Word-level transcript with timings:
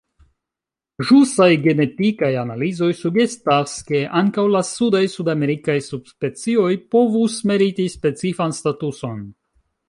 Ĵusaj 1.09 1.49
genetikaj 1.65 2.29
analizoj 2.43 2.89
sugestas, 3.01 3.75
ke 3.91 4.01
ankaŭ 4.21 4.47
la 4.55 4.63
sudaj 4.71 5.03
sudamerikaj 5.17 5.77
subspecioj 5.89 6.73
povus 6.97 7.37
meriti 7.53 7.87
specifan 7.97 8.59
statuson. 8.63 9.23